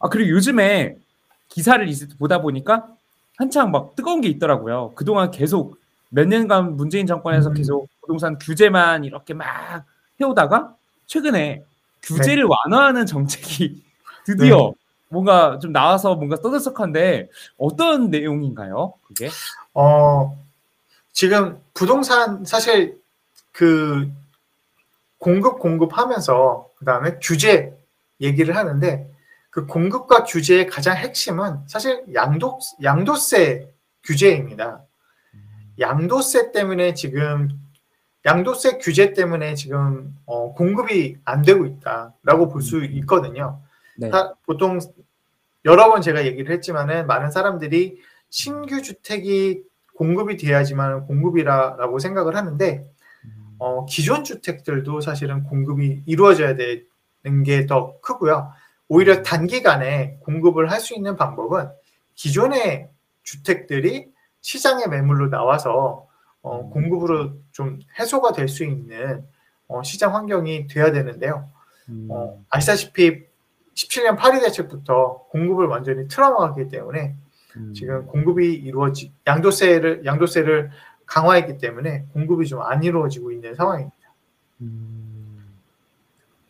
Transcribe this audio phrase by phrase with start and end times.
[0.00, 0.96] 아 그리고 요즘에
[1.48, 1.86] 기사를
[2.18, 2.88] 보다 보니까
[3.36, 4.92] 한창 막 뜨거운 게 있더라고요.
[4.94, 5.78] 그동안 계속
[6.08, 7.54] 몇 년간 문재인 정권에서 음.
[7.54, 9.84] 계속 부동산 규제만 이렇게 막
[10.20, 10.74] 해오다가
[11.06, 11.62] 최근에
[12.02, 13.82] 규제를 완화하는 정책이
[14.24, 14.72] 드디어 네.
[15.08, 17.28] 뭔가 좀 나와서 뭔가 떠들썩한데
[17.58, 18.94] 어떤 내용인가요?
[19.06, 19.28] 그게?
[19.74, 20.38] 어,
[21.12, 23.00] 지금 부동산 사실
[23.52, 24.10] 그
[25.18, 27.76] 공급 공급하면서 그다음에 규제
[28.20, 29.10] 얘기를 하는데
[29.50, 33.68] 그 공급과 규제의 가장 핵심은 사실 양도 양도세
[34.04, 34.84] 규제입니다.
[35.78, 37.48] 양도세 때문에 지금
[38.24, 43.60] 양도세 규제 때문에 지금 어, 공급이 안 되고 있다라고 볼 수 있거든요.
[43.96, 44.10] 네.
[44.10, 44.78] 다- 보통
[45.64, 47.98] 여러 번 제가 얘기를 했지만은 많은 사람들이
[48.28, 49.62] 신규 주택이
[49.96, 52.86] 공급이 돼야지만 공급이라고 생각을 하는데
[53.58, 58.52] 어, 기존 주택들도 사실은 공급이 이루어져야 되는 게 더 크고요.
[58.90, 61.70] 오히려 단기간에 공급을 할 수 있는 방법은
[62.16, 62.88] 기존의
[63.22, 64.08] 주택들이
[64.40, 66.06] 시장의 매물로 나와서
[66.42, 69.24] 어, 공급으로 좀 해소가 될 수 있는
[69.68, 71.48] 어, 시장 환경이 돼야 되는데요.
[71.88, 72.08] 음.
[72.10, 73.24] 어, 아시다시피
[73.74, 77.14] 17년 파리 대책부터 공급을 완전히 틀어막았기 때문에
[77.56, 77.72] 음.
[77.74, 80.70] 지금 공급이 이루어지 양도세를 양도세를
[81.06, 83.96] 강화했기 때문에 공급이 좀 안 이루어지고 있는 상황입니다.
[84.62, 85.46] 음.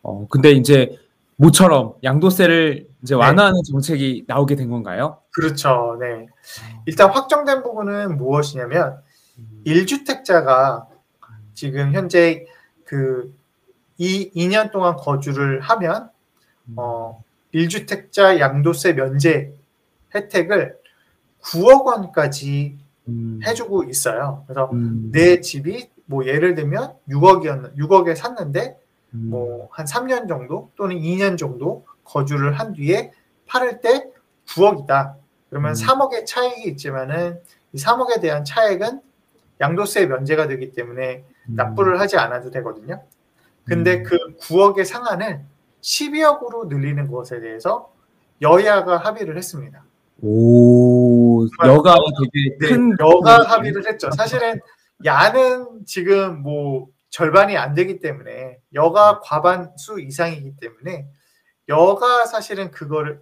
[0.01, 0.97] 어 근데 이제
[1.41, 5.17] 모처럼 양도세를 이제 완화하는 정책이 나오게 된 건가요?
[5.31, 5.97] 그렇죠.
[5.99, 6.27] 네.
[6.85, 9.01] 일단 확정된 부분은 무엇이냐면
[9.37, 9.63] 음.
[9.65, 10.85] 1주택자가
[11.53, 12.45] 지금 현재
[12.85, 13.41] 그
[14.01, 16.09] 이 2년 동안 거주를 하면
[16.75, 17.23] 어
[17.53, 19.53] 1주택자 양도세 면제
[20.15, 20.75] 혜택을
[21.43, 23.39] 9억 원까지 음.
[23.45, 24.43] 해주고 있어요.
[24.47, 25.11] 그래서 음.
[25.11, 28.80] 내 집이 뭐 예를 들면 6억이었 6억에 샀는데 음.
[29.11, 33.11] 뭐 한 3년 정도 또는 2년 정도 거주를 한 뒤에
[33.47, 34.09] 팔을 때
[34.47, 35.15] 9억이다.
[35.49, 35.73] 그러면 음.
[35.73, 37.39] 3억의 차익이 있지만은
[37.73, 39.01] 이 3억에 대한 차액은
[39.59, 41.55] 양도세 면제가 되기 때문에 음.
[41.55, 43.01] 납부를 하지 않아도 되거든요.
[43.63, 44.03] 근데 음.
[44.03, 45.41] 그 9억의 상한을
[45.81, 47.91] 12억으로 늘리는 것에 대해서
[48.41, 49.83] 여야가 합의를 했습니다.
[50.23, 51.95] 오 여가
[52.33, 54.11] 되게 네, 큰 여가 합의를 했죠.
[54.11, 54.59] 사실은
[55.03, 61.07] 야는 지금 뭐 절반이 안 되기 때문에 여가 과반 수 이상이기 때문에
[61.67, 63.21] 여가 사실은 그거를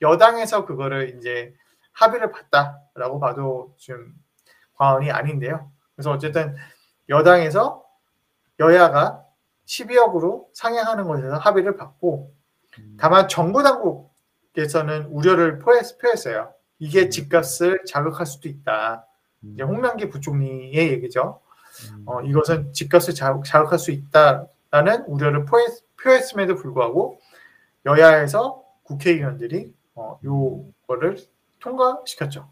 [0.00, 1.54] 여당에서 그거를 이제
[1.92, 4.14] 합의를 봤다라고 봐도 좀
[4.74, 5.70] 과언이 아닌데요.
[5.94, 6.54] 그래서 어쨌든
[7.08, 7.84] 여당에서
[8.60, 9.24] 여야가
[9.66, 12.34] 12억으로 상향하는 것에서 합의를 봤고
[12.98, 16.52] 다만 정부 당국에서는 우려를 표했, 표했어요.
[16.78, 19.06] 이게 집값을 자극할 수도 있다.
[19.42, 21.41] 이제 홍명기 부총리의 얘기죠.
[21.90, 22.02] 음.
[22.06, 25.68] 어, 이것은 집값을 자극, 자극할 수 있다라는 우려를 표했,
[26.02, 27.18] 표했음에도 불구하고
[27.86, 31.18] 여야에서 국회의원들이 어, 요거를
[31.60, 32.48] 통과시켰죠.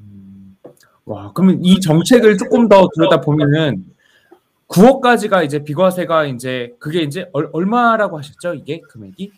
[0.00, 0.56] 음.
[1.04, 3.84] 와, 그러면 이 정책을 조금 더 들여다 보면은
[4.68, 8.54] 9억까지가 이제 비과세가 이제 그게 이제 얼, 얼마라고 하셨죠?
[8.54, 9.30] 이게 금액이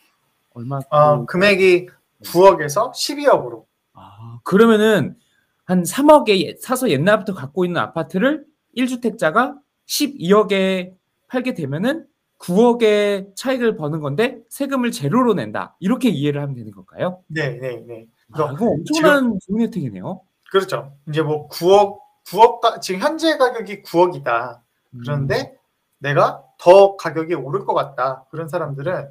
[0.55, 0.81] 얼마?
[0.91, 1.89] 어, 금액이
[2.25, 5.17] 9억에서 12억으로 아, 그러면은
[5.65, 10.95] 한 3억에 사서 옛날부터 갖고 있는 아파트를 1주택자가 12억에
[11.29, 12.07] 팔게 되면은
[12.39, 15.77] 9억의 차익을 버는 건데 세금을 제로로 낸다.
[15.81, 17.23] 이렇게 이해를 하면 되는 건가요?
[17.27, 18.07] 네, 네, 네.
[18.33, 20.21] 아, 이거 엄청난 좋은 혜택이네요.
[20.51, 20.93] 그렇죠.
[21.09, 24.61] 이제 뭐 9억, 9억, 지금 현재 가격이 9억이다.
[25.01, 25.57] 그런데
[25.99, 28.25] 내가 더 가격이 오를 것 같다.
[28.31, 29.09] 그런 사람들은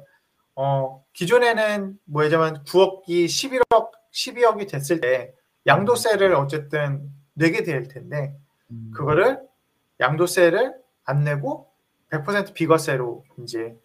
[0.56, 5.32] 어, 기존에는 뭐 예전에 9억이 11억, 12억이 됐을 때
[5.66, 8.34] 양도세를 어쨌든 내게 될 텐데
[8.70, 8.90] 음.
[8.94, 9.40] 그거를
[10.00, 10.74] 양도세를
[11.04, 11.68] 안 내고
[12.10, 13.76] 100% 비과세로 이제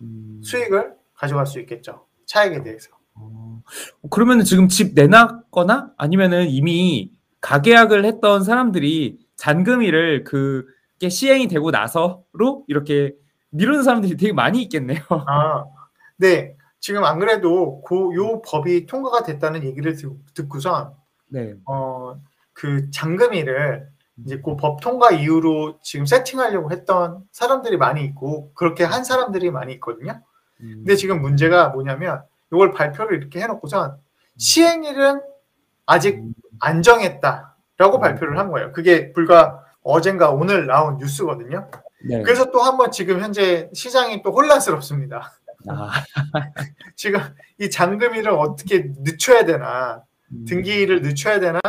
[0.00, 0.40] 음.
[0.42, 2.06] 수익을 가져갈 수 있겠죠.
[2.26, 2.90] 차액에 대해서.
[3.14, 3.62] 어,
[4.10, 13.14] 그러면은 지금 집 내놨거나 아니면은 이미 가계약을 했던 사람들이 잔금일을 그게 시행이 되고 나서로 이렇게
[13.50, 15.00] 미루는 사람들이 되게 많이 있겠네요.
[15.08, 15.64] 아,
[16.16, 16.56] 네.
[16.80, 20.92] 지금 안 그래도 그, 요 법이 통과가 됐다는 얘기를 듣, 듣고선
[21.28, 21.54] 네.
[21.64, 22.20] 어,
[22.52, 23.88] 그 잔금일을
[24.24, 29.74] 이제 그 법 통과 이후로 지금 세팅하려고 했던 사람들이 많이 있고 그렇게 한 사람들이 많이
[29.74, 30.22] 있거든요.
[30.60, 30.74] 음.
[30.78, 32.22] 근데 지금 문제가 뭐냐면
[32.52, 33.96] 이걸 발표를 이렇게 해놓고선
[34.38, 35.20] 시행일은
[35.84, 36.32] 아직 음.
[36.60, 38.00] 안 정했다라고 음.
[38.00, 38.72] 발표를 한 거예요.
[38.72, 41.70] 그게 불과 어젠가 오늘 나온 뉴스거든요.
[42.08, 42.22] 네.
[42.22, 45.32] 그래서 또 한번 지금 현재 시장이 또 혼란스럽습니다.
[45.68, 45.90] 아,
[46.96, 47.20] 지금
[47.58, 50.02] 이 잔금일을 어떻게 늦춰야 되나
[50.32, 50.44] 음.
[50.46, 51.60] 등기일을 늦춰야 되나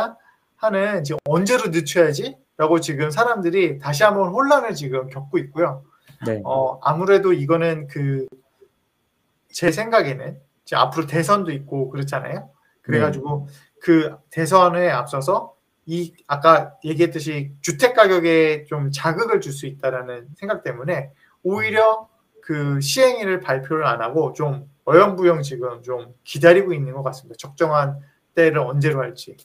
[0.58, 2.36] 하는 지금 언제로 늦춰야지?
[2.56, 5.84] 라고 지금 사람들이 다시 한번 혼란을 지금 겪고 있고요.
[6.26, 6.42] 네.
[6.44, 8.26] 어, 아무래도 이거는 그,
[9.50, 12.50] 제 생각에는 이제 앞으로 대선도 있고 그렇잖아요.
[12.82, 13.48] 그래가지고
[13.80, 15.54] 그 대선에 앞서서
[15.86, 21.12] 이, 아까 얘기했듯이 주택 가격에 좀 자극을 줄 수 있다라는 생각 때문에
[21.42, 22.08] 오히려
[22.42, 27.36] 그 시행일을 발표를 안 하고 좀 어영부영 지금 좀 기다리고 있는 것 같습니다.
[27.38, 28.00] 적정한
[28.34, 29.36] 때를 언제로 할지.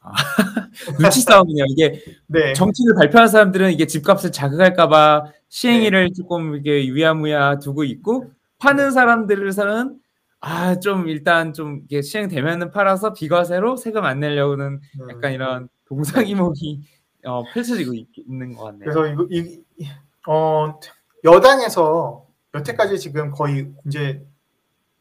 [0.98, 1.64] 눈치 싸움이네요.
[1.68, 2.52] 이게 네.
[2.54, 9.98] 정치를 발표하는 사람들은 이게 집값을 자극할까봐 시행일을 조금 이게 유야무야 두고 있고 파는 사람들에서는
[10.42, 15.10] 아 좀 일단 좀 이게 시행되면은 팔아서 비과세로 세금 안 내려고는 음.
[15.10, 16.80] 약간 이런 동상이몽이
[17.26, 18.80] 어, 펼쳐지고 있, 는것 같네요.
[18.80, 19.88] 그래서 이거 이, 이-
[20.26, 20.78] 어
[21.24, 22.24] 여당에서
[22.54, 24.24] 여태까지 지금 거의 이제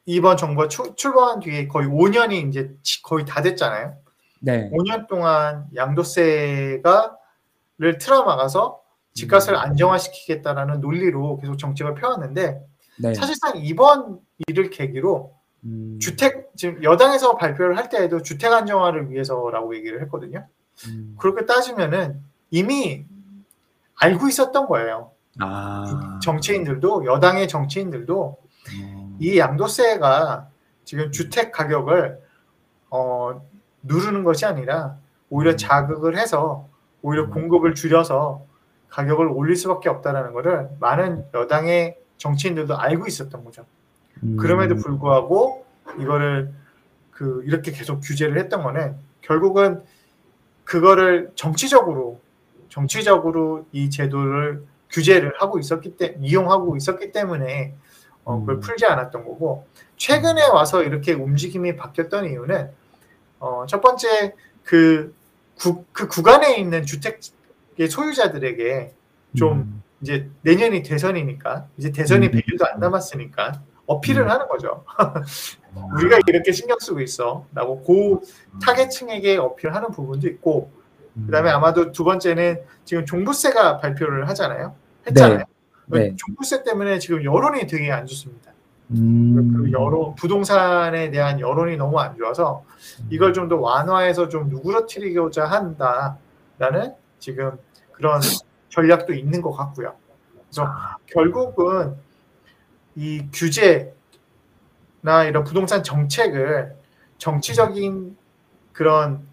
[0.05, 3.95] 이번 정부가 출, 출범한 뒤에 거의 5년이 이제 지- 거의 다 됐잖아요.
[4.39, 4.69] 네.
[4.71, 7.17] 5년 동안 양도세가를
[7.99, 8.81] 틀어막아서
[9.13, 9.59] 집값을 음.
[9.59, 12.61] 안정화시키겠다라는 논리로 계속 정책을 펴왔는데
[13.01, 13.13] 네.
[13.13, 15.33] 사실상 이번 일을 계기로
[15.65, 20.47] 음, 주택 지금 여당에서 발표를 할 때에도 주택 안정화를 위해서라고 얘기를 했거든요.
[20.87, 21.15] 음.
[21.19, 23.05] 그렇게 따지면은 이미
[23.95, 25.11] 알고 있었던 거예요.
[25.39, 26.19] 아.
[26.23, 28.37] 정치인들도 여당의 정치인들도
[28.73, 29.17] 음.
[29.19, 30.49] 이 양도세가
[30.85, 32.19] 지금 주택 가격을
[32.89, 33.41] 어,
[33.83, 34.97] 누르는 것이 아니라
[35.29, 35.57] 오히려 음.
[35.57, 36.67] 자극을 해서
[37.01, 37.31] 오히려 음.
[37.31, 38.45] 공급을 줄여서
[38.89, 43.65] 가격을 올릴 수밖에 없다라는 것을 많은 여당의 정치인들도 알고 있었던 거죠.
[44.23, 44.37] 음.
[44.37, 45.65] 그럼에도 불구하고
[45.99, 46.51] 이거를
[47.11, 49.83] 그 이렇게 계속 규제를 했던 거는 결국은
[50.63, 52.19] 그거를 정치적으로
[52.69, 57.75] 정치적으로 이 제도를 규제를 하고 있었기 때 이용하고 있었기 때문에
[58.23, 58.59] 어, 그걸 음.
[58.59, 59.65] 풀지 않았던 거고
[59.97, 62.71] 최근에 와서 이렇게 움직임이 바뀌었던 이유는
[63.39, 65.15] 어, 첫 번째 그,
[65.57, 68.93] 구, 그 구간에 있는 주택의 소유자들에게
[69.35, 69.83] 좀 음.
[70.01, 72.31] 이제 내년이 대선이니까 이제 대선이 음.
[72.31, 74.29] 100일도 안 남았으니까 어필을 음.
[74.29, 74.85] 하는 거죠.
[75.95, 78.23] 우리가 이렇게 신경 쓰고 있어라고 고
[78.61, 80.71] 타겟층에게 어필하는 부분도 있고
[81.25, 84.75] 그다음에 아마도 두 번째는 지금 종부세가 발표를 하잖아요.
[85.07, 85.43] 했잖아요.
[85.87, 86.15] 네.
[86.15, 88.51] 종부세 때문에 지금 여론이 되게 안 좋습니다.
[88.91, 89.53] 음.
[89.55, 92.63] 그 여론 부동산에 대한 여론이 너무 안 좋아서
[93.09, 97.51] 이걸 좀 더 완화해서 좀 누그러뜨리고자 한다라는 지금
[97.91, 98.19] 그런
[98.69, 99.93] 전략도 있는 것 같고요.
[100.49, 100.67] 그래서
[101.07, 101.95] 결국은
[102.95, 103.93] 이 규제나
[105.27, 106.75] 이런 부동산 정책을
[107.17, 108.17] 정치적인
[108.73, 109.27] 그런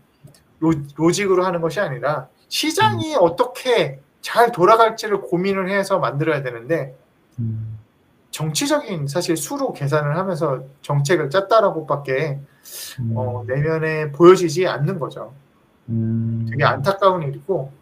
[0.61, 6.97] 로, 로직으로 하는 것이 아니라 시장이 어떻게 잘 돌아갈지를 고민을 해서 만들어야 되는데
[7.38, 7.75] 음.
[8.37, 12.38] 정치적인 사실 수로 계산을 하면서 정책을 짰다라고밖에
[13.00, 13.12] 음.
[13.17, 15.33] 어, 내면에 보여지지 않는 거죠.
[15.88, 16.47] 음.
[16.50, 17.73] 되게 안타까운 일이고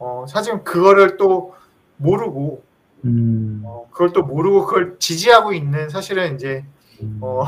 [0.00, 1.54] 어, 사실 그거를 또
[1.98, 2.64] 모르고
[3.04, 3.62] 음.
[3.64, 6.64] 어, 그걸 또 모르고 그걸 지지하고 있는 사실은 이제
[7.00, 7.18] 음.
[7.20, 7.44] 어,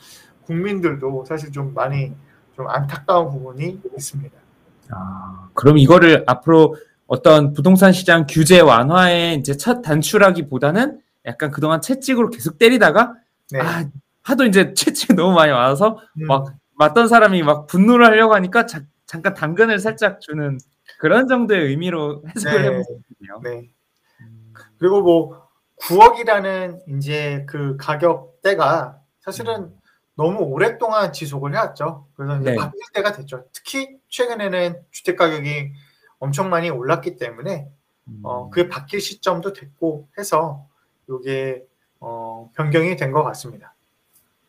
[0.46, 2.14] 국민들도 사실 좀 많이
[2.56, 4.34] 좀 안타까운 부분이 있습니다.
[4.92, 6.74] 아, 그럼 이거를 앞으로
[7.06, 13.14] 어떤 부동산 시장 규제 완화의 이제 첫 단추라기보다는 약간 그동안 채찍으로 계속 때리다가
[13.52, 13.60] 네.
[13.60, 13.88] 아
[14.22, 18.82] 하도 이제 채찍이 너무 많이 와서 음, 막 맞던 사람이 막 분노를 하려고 하니까 자-
[19.06, 20.58] 잠깐 당근을 살짝 주는
[20.98, 22.82] 그런 정도의 의미로 해석을 네.
[23.20, 23.40] 있네요.
[23.42, 23.70] 네.
[24.78, 25.48] 그리고 뭐
[25.80, 29.72] 9억이라는 이제 그 가격대가 사실은
[30.16, 32.08] 너무 오랫동안 지속을 해왔죠.
[32.14, 32.56] 그래서 이제 네.
[32.56, 33.44] 바뀔 때가 됐죠.
[33.52, 35.72] 특히 최근에는 주택 가격이
[36.18, 37.68] 엄청 많이 올랐기 때문에
[38.08, 38.20] 음.
[38.24, 40.66] 어, 그게 바뀔 시점도 됐고 해서
[41.08, 41.64] 이게
[42.00, 43.74] 어, 변경이 된 것 같습니다.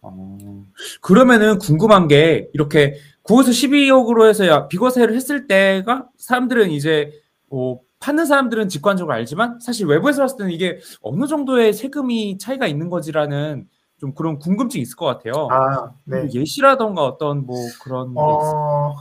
[0.01, 0.63] 어,
[1.01, 7.11] 그러면은 궁금한 게 이렇게 9에서 12억으로 해서 야, 비과세를 했을 때가 사람들은 이제
[7.47, 12.89] 뭐 파는 사람들은 직관적으로 알지만 사실 외부에서 봤을 때는 이게 어느 정도의 세금이 차이가 있는
[12.89, 15.49] 거지라는 좀 그런 궁금증이 있을 것 같아요.
[15.51, 16.21] 아, 네.
[16.21, 18.13] 뭐 예시라던가 어떤 뭐 그런.
[18.15, 18.95] 어,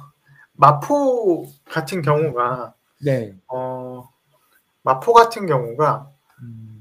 [0.55, 2.75] 마포 같은 경우가
[3.05, 3.37] 네.
[3.47, 4.09] 어,
[4.83, 6.11] 마포 같은 경우가
[6.43, 6.78] 음,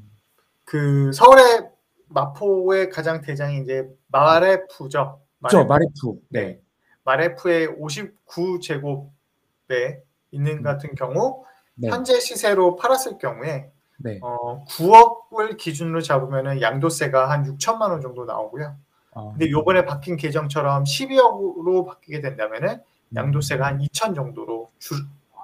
[0.67, 1.69] 그 서울의
[2.09, 5.21] 마포의 가장 대장이 이제 마레프죠.
[5.39, 5.65] 그렇죠.
[5.65, 6.19] 마레프.
[6.29, 6.59] 네.
[7.05, 10.63] 마레프의 59제곱에 있는 음.
[10.63, 11.45] 같은 경우
[11.75, 11.88] 네.
[11.88, 14.19] 현재 시세로 팔았을 경우에 네.
[14.21, 18.75] 어, 9억을 기준으로 잡으면은 양도세가 한 6천만 원 정도 나오고요.
[19.12, 22.81] 어, 근데 요번에 바뀐 개정처럼 12억으로 바뀌게 된다면은
[23.15, 24.97] 양도세가 한 2천 정도로 줄,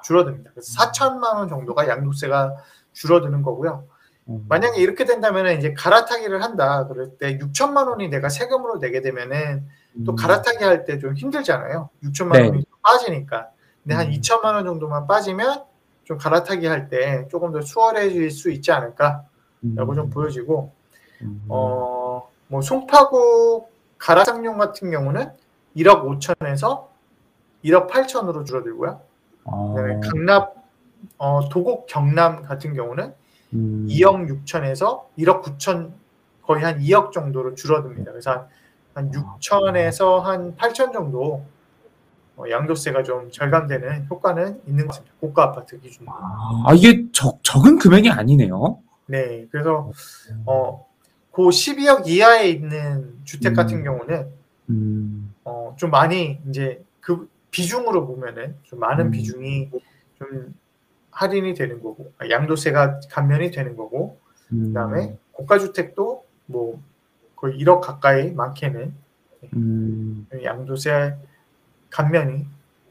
[0.04, 0.52] 줄어듭니다.
[0.52, 2.58] 그래서 4천만 원 정도가 양도세가
[2.92, 3.88] 줄어드는 거고요.
[4.30, 4.46] 음.
[4.48, 6.88] 만약에 이렇게 된다면은 이제 갈아타기를 한다.
[6.88, 9.68] 그럴 때 6천만 원이 내가 세금으로 내게 되면은
[10.06, 10.16] 또 음.
[10.16, 11.90] 갈아타기 할 때 좀 힘들잖아요.
[12.04, 12.48] 6천만 네.
[12.48, 13.50] 원이 빠지니까.
[13.84, 14.12] 근데 한 음.
[14.14, 15.64] 2천만 원 정도만 빠지면
[16.06, 19.24] 좀 갈아타기 할 때 조금 더 수월해질 수 있지 않을까라고
[19.64, 19.96] 음.
[19.96, 20.72] 좀 보여지고
[21.22, 21.44] 음.
[21.50, 25.32] 어, 뭐 송파구 가락상용 같은 경우는
[25.76, 26.88] 1억 5천에서
[27.64, 29.02] 1억 8천으로 줄어들고요.
[29.46, 30.48] 어, 그다음에 강남
[31.18, 33.14] 어, 도곡 경남 같은 경우는
[33.54, 33.88] 음.
[33.90, 35.92] 2억 6천에서 1억 9천
[36.42, 38.12] 거의 한 2억 정도로 줄어듭니다.
[38.12, 38.48] 그래서 한,
[38.94, 41.46] 한 6천에서 한 8천 정도
[42.36, 45.16] 어, 양도세가 좀 절감되는 효과는 있는 것 같습니다.
[45.20, 46.12] 고가 아파트 기준으로.
[46.66, 48.80] 아, 이게 적, 적은 금액이 아니네요.
[49.06, 49.92] 네, 그래서
[50.46, 50.88] 어,
[51.32, 53.84] 그 12억 이하에 있는 주택 같은 음.
[53.84, 54.28] 경우는
[54.70, 55.34] 음.
[55.44, 59.12] 어, 좀 많이 이제 그 비중으로 보면은 좀 많은 음.
[59.12, 59.70] 비중이
[60.18, 60.56] 좀
[61.14, 64.20] 할인이 되는 거고 아, 양도세가 감면이 되는 거고
[64.52, 64.68] 음.
[64.68, 66.82] 그다음에 고가 주택도 뭐
[67.36, 68.94] 거의 1억 가까이 많게는
[69.56, 70.28] 음.
[70.44, 71.16] 양도세
[71.90, 72.46] 감면이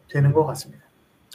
[0.08, 0.82] 되는 것 같습니다.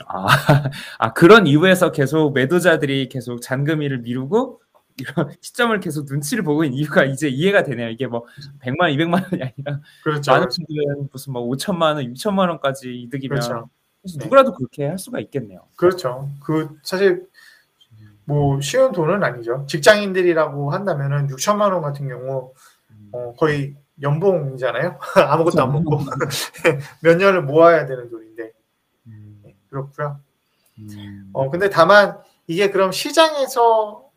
[0.05, 0.27] 아,
[0.99, 4.61] 아, 그런 이유에서 계속 매도자들이 계속 잔금일을 미루고
[4.99, 7.89] 이런 시점을 계속 눈치를 보고 있는 이유가 이제 이해가 되네요.
[7.89, 8.25] 이게 뭐
[8.61, 10.31] 100만, 200만 원이 아니라 그렇죠.
[10.31, 13.69] 많은 분들은 무슨 뭐 5천만 원, 6천만 원까지 이득이면 그렇죠.
[14.07, 14.25] 사실 네.
[14.25, 15.67] 누구라도 그렇게 할 수가 있겠네요.
[15.75, 16.29] 그렇죠.
[16.43, 17.27] 그 사실
[18.23, 19.65] 뭐 쉬운 돈은 아니죠.
[19.67, 22.53] 직장인들이라고 한다면은 6천만 원 같은 경우
[23.11, 24.99] 어, 거의 연봉이잖아요.
[25.15, 25.99] 아무것도 안 먹고
[27.01, 28.51] 몇 년을 모아야 되는 돈인데
[29.07, 29.43] 음.
[29.69, 30.19] 그렇고요.
[30.79, 31.29] 음.
[31.33, 34.09] 어 근데 다만 이게 그럼 시장에서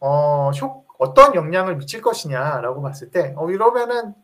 [0.00, 4.14] 어 효, 어떤 영향을 미칠 것이냐라고 봤을 때 어, 이러면은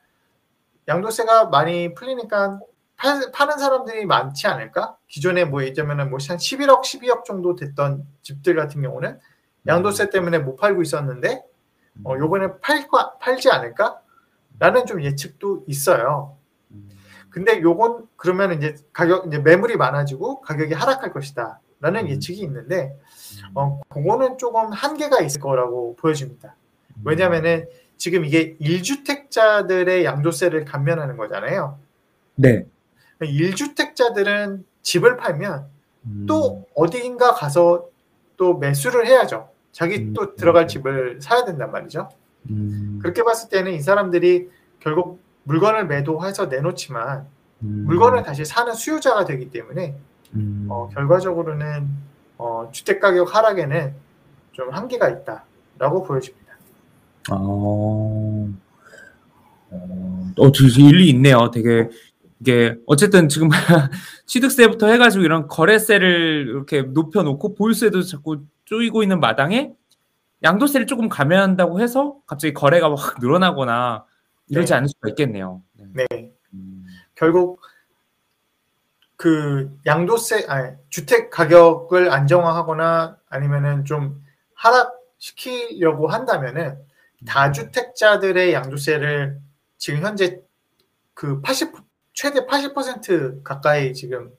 [0.89, 2.72] 양도세가 많이 풀리니까 팔,
[3.33, 4.97] 파 는 사람들이 많지 않을까?
[5.09, 9.19] 기존에 뭐 예전에는 뭐한 11억, 12억 정도 됐던 집들 같은 경우는
[9.67, 11.43] 양도세 때문에 못 팔고 있었는데
[12.05, 12.87] 어, 요번에 팔,
[13.21, 14.01] 팔지 않을까?
[14.59, 16.37] 라는 좀 예측도 있어요.
[16.71, 16.89] 음.
[17.31, 21.61] 근데 요건 그러면 이제 가격 이제 매물이 많아지고 가격이 하락할 것이다.
[21.81, 22.09] 라는 음.
[22.09, 22.97] 예측이 있는데
[23.55, 26.55] 어 그거는 조금 한계가 있을 거라고 보여집니다.
[27.05, 27.67] 왜냐면은
[27.97, 31.79] 지금 이게 1주택자들의 양도세를 감면하는 거잖아요.
[32.37, 32.67] 네.
[33.27, 35.67] 1주택자들은 집을 팔면
[36.07, 36.27] 음.
[36.29, 37.89] 또 어디인가 가서
[38.37, 39.49] 또 매수를 해야죠.
[39.73, 40.13] 자기 음.
[40.13, 42.09] 또 들어갈 집을 사야 된단 말이죠.
[42.51, 42.99] 음.
[43.01, 44.49] 그렇게 봤을 때는 이 사람들이
[44.81, 47.27] 결국 물건을 매도해서 내놓지만
[47.63, 47.85] 음.
[47.87, 49.97] 물건을 다시 사는 수요자가 되기 때문에
[50.35, 50.67] 음.
[50.69, 51.89] 어, 결과적으로는
[52.39, 53.95] 어, 주택 가격 하락에는
[54.53, 56.43] 좀 한계가 있다라고 보여집니다.
[57.31, 58.49] 어,
[59.71, 61.51] 어, 어, 되게 일리 있네요.
[61.51, 61.89] 되게
[62.43, 63.51] 이게 어쨌든 지금
[64.27, 69.73] 취득세부터 해가지고 이런 거래세를 이렇게 높여놓고 보유세도 자꾸 쪼이고 있는 마당에
[70.43, 74.05] 양도세를 조금 감면한다고 해서 갑자기 거래가 확 늘어나거나
[74.49, 74.77] 이러지 네.
[74.77, 75.63] 않을 수가 있겠네요.
[75.95, 76.05] 네,
[76.53, 76.85] 음,
[77.15, 77.61] 결국
[79.15, 84.21] 그 양도세, 아니, 주택 가격을 안정화하거나 아니면은 좀
[84.55, 86.77] 하락시키려고 한다면은
[87.25, 89.39] 다주택자들의 양도세를
[89.79, 90.41] 지금 현재
[91.15, 91.73] 그 80,
[92.13, 94.31] 최대 80% 가까이 지금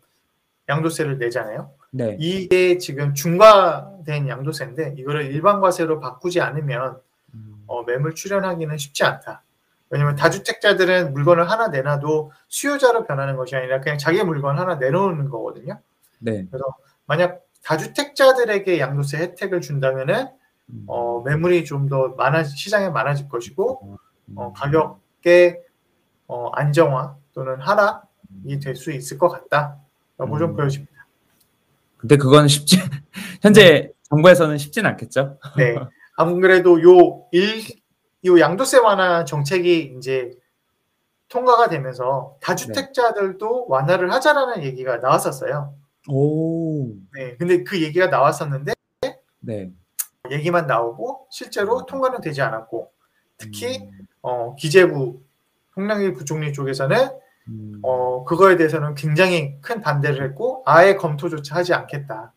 [0.69, 1.71] 양도세를 내잖아요.
[1.91, 2.17] 네.
[2.19, 6.99] 이게 지금 중과된 양도세인데 이거를 일반 과세로 바꾸지 않으면
[7.33, 9.43] 음, 어, 매물 출연하기는 쉽지 않다.
[9.89, 15.79] 왜냐면 다주택자들은 물건을 하나 내놔도 수요자로 변하는 것이 아니라 그냥 자기 물건 하나 내놓는 거거든요.
[16.19, 16.47] 네.
[17.05, 20.27] 만약 다주택자들에게 양도세 혜택을 준다면은
[20.69, 23.97] 음, 어, 매물이 좀 더 많아 시장에 많아질 것이고
[24.29, 25.61] 음, 어, 가격의
[26.27, 30.55] 어, 안정화 또는 하락이 될 수 있을 것 같다라고 좀 음.
[30.55, 30.93] 보여집니다.
[31.97, 32.77] 근데 그건 쉽지
[33.41, 35.39] 현재 정부에서는 쉽진 않겠죠.
[35.57, 35.75] 네.
[36.15, 37.63] 아무래도 요 일,
[38.25, 40.31] 요 양도세 완화 정책이 이제
[41.29, 45.73] 통과가 되면서 다주택자들도 완화를 하자라는 얘기가 나왔었어요.
[46.09, 46.89] 오.
[47.15, 47.35] 네.
[47.37, 48.73] 근데 그 얘기가 나왔었는데
[49.39, 49.71] 네.
[50.29, 52.91] 얘기만 나오고 실제로 통과는 되지 않았고
[53.37, 55.21] 특히 음, 어, 기재부
[55.75, 62.31] 홍남기 부총리 쪽에서는 음, 어, 그거에 대해서는 굉장히 큰 반대를 했고 아예 검토조차 하지 않겠다라고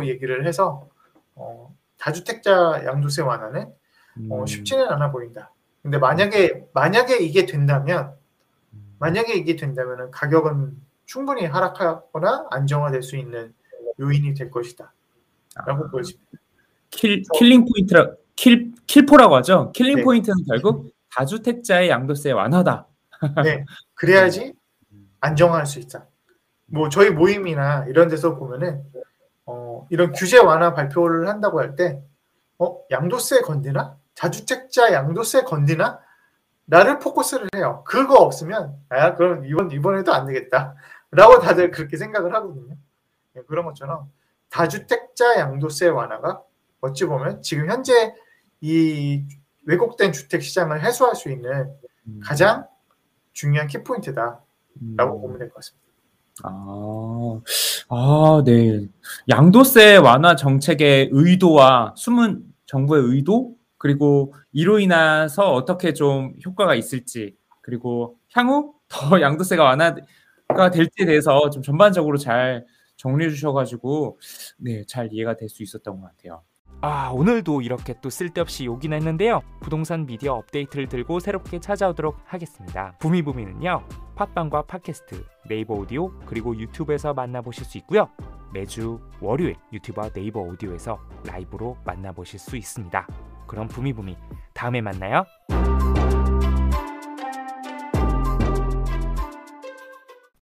[0.00, 0.88] 음, 얘기를 해서
[1.34, 3.66] 어, 다주택자 양도세 완화는
[4.30, 5.52] 어, 음, 쉽지는 않아 보인다.
[5.82, 8.14] 근데 만약에 만약에 이게 된다면
[8.72, 8.96] 음.
[8.98, 13.54] 만약에 이게 된다면 가격은 충분히 하락하거나 안정화될 수 있는
[14.00, 14.92] 요인이 될 것이다.
[15.66, 16.30] 라고 아, 보여집니다.
[16.90, 19.72] 킬 killing point라 킬 킬포라고 하죠.
[19.72, 20.02] killing 네.
[20.02, 22.86] point는 결국 다주택자의 양도세 완화다.
[23.44, 24.52] 네, 그래야지
[25.20, 26.06] 안정화할 수 있다.
[26.66, 28.82] 뭐 저희 모임이나 이런 데서 보면은
[29.46, 32.02] 어, 이런 규제 완화 발표를 한다고 할 때
[32.58, 36.00] 어, 양도세 건드나 다주택자 양도세 건드나
[36.66, 37.82] 나를 포커스를 해요.
[37.86, 42.74] 그거 없으면 아 그럼 이번 이번에도 안 되겠다라고 다들 그렇게 생각을 하거든요.
[43.32, 44.10] 네, 그런 것처럼
[44.50, 46.42] 다주택자 양도세 완화가
[46.80, 48.14] 어찌 보면 지금 현재
[48.60, 49.24] 이
[49.66, 51.72] 왜곡된 주택 시장을 해소할 수 있는
[52.06, 52.20] 음.
[52.22, 52.66] 가장
[53.38, 54.40] 중요한 키포인트다라고
[54.82, 54.96] 음.
[54.96, 55.86] 보면 될 것 같습니다.
[56.44, 57.40] 아,
[57.88, 58.86] 아, 네.
[59.28, 68.18] 양도세 완화 정책의 의도와 숨은 정부의 의도, 그리고 이로 인해서 어떻게 좀 효과가 있을지, 그리고
[68.34, 72.66] 향후 더 양도세가 완화가 될지에 대해서 좀 전반적으로 잘
[72.96, 74.18] 정리해 주셔가지고,
[74.58, 76.42] 네, 잘 이해가 될 수 있었던 것 같아요.
[76.80, 79.40] 아 오늘도 이렇게 또 쓸데없이 욕이나 했는데요.
[79.60, 82.94] 부동산 미디어 업데이트를 들고 새롭게 찾아오도록 하겠습니다.
[83.00, 83.82] 부미부미는요
[84.14, 88.08] 팟빵과 팟캐스트 네이버 오디오 그리고 유튜브에서 만나보실 수 있고요.
[88.52, 93.06] 매주 월요일 유튜브와 네이버 오디오에서 라이브로 만나보실 수 있습니다.
[93.46, 94.16] 그럼 부미부미
[94.54, 95.24] 다음에 만나요